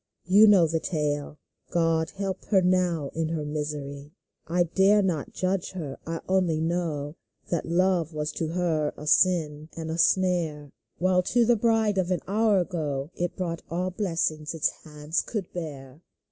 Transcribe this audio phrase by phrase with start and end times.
[0.25, 1.37] You know the tale—
[1.69, 4.09] God help her now in her misery!
[4.47, 5.99] I dare not judge her.
[6.07, 7.17] I only know
[7.49, 11.55] That love was to her a sin and a snare, 174 TWO While to the
[11.55, 16.01] bride of an hour ago It brought all blessings its hands could bear